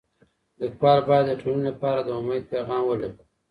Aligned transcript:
ليکوال 0.59 0.99
بايد 1.09 1.25
د 1.27 1.31
ټولني 1.41 1.63
لپاره 1.69 1.99
د 2.03 2.09
اميد 2.19 2.43
پيغام 2.51 2.81
ولري. 2.87 3.11